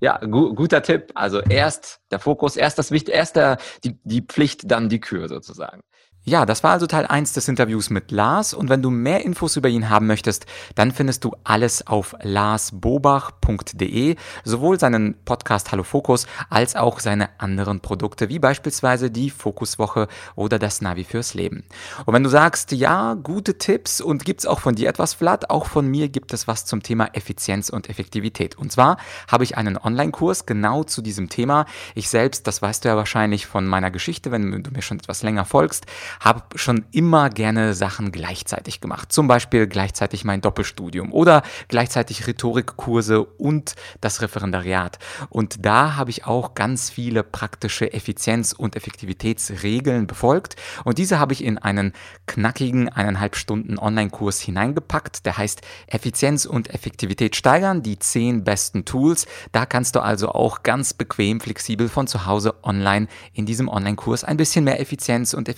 Ja, 0.00 0.16
gu 0.16 0.54
guter 0.54 0.82
Tipp. 0.82 1.12
Also 1.14 1.40
erst 1.40 2.00
der 2.10 2.20
Fokus, 2.20 2.56
erst 2.56 2.78
das 2.78 2.90
Wichtigste, 2.90 3.18
erst 3.18 3.36
der, 3.36 3.58
die, 3.84 4.00
die 4.02 4.22
Pflicht, 4.22 4.70
dann 4.70 4.88
die 4.88 4.98
Kür 4.98 5.28
sozusagen. 5.28 5.82
Ja, 6.24 6.46
das 6.46 6.62
war 6.62 6.70
also 6.70 6.86
Teil 6.86 7.04
1 7.04 7.32
des 7.32 7.48
Interviews 7.48 7.90
mit 7.90 8.12
Lars 8.12 8.54
und 8.54 8.68
wenn 8.68 8.80
du 8.80 8.90
mehr 8.90 9.24
Infos 9.24 9.56
über 9.56 9.68
ihn 9.68 9.90
haben 9.90 10.06
möchtest, 10.06 10.46
dann 10.76 10.92
findest 10.92 11.24
du 11.24 11.34
alles 11.42 11.84
auf 11.84 12.14
larsbobach.de, 12.22 14.14
sowohl 14.44 14.78
seinen 14.78 15.16
Podcast 15.24 15.72
Hallo 15.72 15.82
Fokus 15.82 16.28
als 16.48 16.76
auch 16.76 17.00
seine 17.00 17.28
anderen 17.40 17.80
Produkte, 17.80 18.28
wie 18.28 18.38
beispielsweise 18.38 19.10
die 19.10 19.30
Fokuswoche 19.30 20.06
oder 20.36 20.60
das 20.60 20.80
Navi 20.80 21.02
fürs 21.02 21.34
Leben. 21.34 21.64
Und 22.06 22.14
wenn 22.14 22.22
du 22.22 22.30
sagst, 22.30 22.70
ja, 22.70 23.14
gute 23.14 23.58
Tipps 23.58 24.00
und 24.00 24.24
gibt's 24.24 24.46
auch 24.46 24.60
von 24.60 24.76
dir 24.76 24.88
etwas, 24.90 25.14
Vlad, 25.14 25.50
auch 25.50 25.66
von 25.66 25.88
mir 25.88 26.08
gibt 26.08 26.32
es 26.32 26.46
was 26.46 26.66
zum 26.66 26.84
Thema 26.84 27.08
Effizienz 27.14 27.68
und 27.68 27.90
Effektivität. 27.90 28.56
Und 28.56 28.70
zwar 28.70 28.96
habe 29.26 29.42
ich 29.42 29.56
einen 29.56 29.76
Online-Kurs 29.76 30.46
genau 30.46 30.84
zu 30.84 31.02
diesem 31.02 31.30
Thema. 31.30 31.66
Ich 31.96 32.08
selbst, 32.08 32.46
das 32.46 32.62
weißt 32.62 32.84
du 32.84 32.90
ja 32.90 32.96
wahrscheinlich 32.96 33.46
von 33.46 33.66
meiner 33.66 33.90
Geschichte, 33.90 34.30
wenn 34.30 34.62
du 34.62 34.70
mir 34.70 34.82
schon 34.82 35.00
etwas 35.00 35.24
länger 35.24 35.44
folgst, 35.44 35.86
habe 36.20 36.42
schon 36.56 36.84
immer 36.92 37.30
gerne 37.30 37.74
Sachen 37.74 38.12
gleichzeitig 38.12 38.80
gemacht. 38.80 39.12
Zum 39.12 39.28
Beispiel 39.28 39.66
gleichzeitig 39.66 40.24
mein 40.24 40.40
Doppelstudium 40.40 41.12
oder 41.12 41.42
gleichzeitig 41.68 42.26
Rhetorikkurse 42.26 43.22
und 43.24 43.74
das 44.00 44.22
Referendariat. 44.22 44.98
Und 45.30 45.64
da 45.64 45.96
habe 45.96 46.10
ich 46.10 46.26
auch 46.26 46.54
ganz 46.54 46.90
viele 46.90 47.22
praktische 47.22 47.92
Effizienz- 47.92 48.52
und 48.52 48.76
Effektivitätsregeln 48.76 50.06
befolgt. 50.06 50.56
Und 50.84 50.98
diese 50.98 51.18
habe 51.18 51.32
ich 51.32 51.44
in 51.44 51.58
einen 51.58 51.92
knackigen 52.26 52.88
eineinhalb 52.88 53.36
Stunden 53.36 53.78
Online-Kurs 53.78 54.40
hineingepackt. 54.40 55.26
Der 55.26 55.36
heißt 55.36 55.62
Effizienz 55.86 56.44
und 56.44 56.70
Effektivität 56.70 57.36
steigern, 57.36 57.82
die 57.82 57.98
zehn 57.98 58.44
besten 58.44 58.84
Tools. 58.84 59.26
Da 59.52 59.66
kannst 59.66 59.96
du 59.96 60.00
also 60.00 60.28
auch 60.30 60.62
ganz 60.62 60.94
bequem, 60.94 61.40
flexibel 61.40 61.88
von 61.88 62.06
zu 62.06 62.26
Hause 62.26 62.54
online 62.62 63.08
in 63.32 63.46
diesem 63.46 63.68
Online-Kurs 63.68 64.24
ein 64.24 64.36
bisschen 64.36 64.64
mehr 64.64 64.80
Effizienz 64.80 65.34
und 65.34 65.48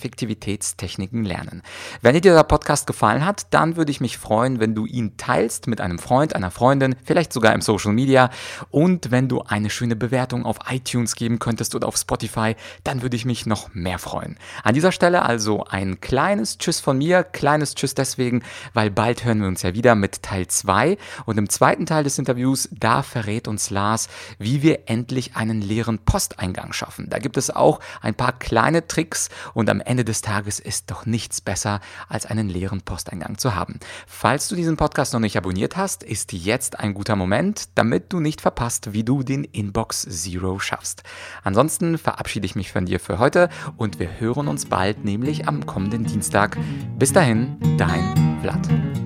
Effektivitätstechniken 0.45 1.23
lernen. 1.23 1.61
Wenn 2.01 2.13
dir 2.13 2.21
dieser 2.21 2.43
Podcast 2.43 2.87
gefallen 2.87 3.25
hat, 3.25 3.47
dann 3.51 3.75
würde 3.75 3.91
ich 3.91 4.01
mich 4.01 4.17
freuen, 4.17 4.59
wenn 4.59 4.75
du 4.75 4.85
ihn 4.85 5.17
teilst 5.17 5.67
mit 5.67 5.81
einem 5.81 5.99
Freund, 5.99 6.35
einer 6.35 6.51
Freundin, 6.51 6.95
vielleicht 7.03 7.33
sogar 7.33 7.53
im 7.53 7.61
Social 7.61 7.93
Media 7.93 8.29
und 8.69 9.11
wenn 9.11 9.27
du 9.27 9.41
eine 9.41 9.69
schöne 9.69 9.95
Bewertung 9.95 10.45
auf 10.45 10.57
iTunes 10.69 11.15
geben 11.15 11.39
könntest 11.39 11.75
oder 11.75 11.87
auf 11.87 11.97
Spotify, 11.97 12.55
dann 12.83 13.01
würde 13.01 13.15
ich 13.15 13.25
mich 13.25 13.45
noch 13.45 13.73
mehr 13.73 13.99
freuen. 13.99 14.37
An 14.63 14.75
dieser 14.75 14.91
Stelle 14.91 15.23
also 15.23 15.63
ein 15.65 15.99
kleines 15.99 16.57
Tschüss 16.57 16.79
von 16.79 16.97
mir, 16.97 17.23
kleines 17.23 17.75
Tschüss 17.75 17.95
deswegen, 17.95 18.43
weil 18.73 18.91
bald 18.91 19.25
hören 19.25 19.41
wir 19.41 19.47
uns 19.47 19.63
ja 19.63 19.73
wieder 19.73 19.95
mit 19.95 20.21
Teil 20.21 20.47
2 20.47 20.97
und 21.25 21.37
im 21.37 21.49
zweiten 21.49 21.85
Teil 21.85 22.03
des 22.03 22.19
Interviews, 22.19 22.69
da 22.71 23.01
verrät 23.01 23.47
uns 23.47 23.69
Lars, 23.69 24.09
wie 24.37 24.61
wir 24.61 24.81
endlich 24.85 25.35
einen 25.35 25.61
leeren 25.61 25.99
Posteingang 25.99 26.73
schaffen. 26.73 27.09
Da 27.09 27.19
gibt 27.19 27.37
es 27.37 27.49
auch 27.49 27.79
ein 28.01 28.13
paar 28.13 28.37
kleine 28.37 28.87
Tricks 28.87 29.29
und 29.53 29.69
am 29.69 29.81
Ende 29.81 30.05
des 30.05 30.21
Tages 30.35 30.59
ist 30.59 30.91
doch 30.91 31.05
nichts 31.05 31.39
besser, 31.39 31.79
als 32.09 32.25
einen 32.25 32.49
leeren 32.49 32.81
Posteingang 32.81 33.37
zu 33.37 33.55
haben. 33.55 33.79
Falls 34.05 34.49
du 34.49 34.55
diesen 34.57 34.75
Podcast 34.75 35.13
noch 35.13 35.21
nicht 35.21 35.37
abonniert 35.37 35.77
hast, 35.77 36.03
ist 36.03 36.33
jetzt 36.33 36.77
ein 36.77 36.93
guter 36.93 37.15
Moment, 37.15 37.69
damit 37.75 38.11
du 38.11 38.19
nicht 38.19 38.41
verpasst, 38.41 38.91
wie 38.91 39.05
du 39.05 39.23
den 39.23 39.45
Inbox 39.45 40.01
Zero 40.01 40.59
schaffst. 40.59 41.03
Ansonsten 41.45 41.97
verabschiede 41.97 42.45
ich 42.45 42.55
mich 42.55 42.73
von 42.73 42.85
dir 42.85 42.99
für 42.99 43.17
heute 43.17 43.47
und 43.77 43.97
wir 43.97 44.19
hören 44.19 44.49
uns 44.49 44.65
bald, 44.65 45.05
nämlich 45.05 45.47
am 45.47 45.65
kommenden 45.65 46.03
Dienstag. 46.03 46.57
Bis 46.99 47.13
dahin, 47.13 47.55
dein 47.77 48.37
Vlad. 48.41 49.04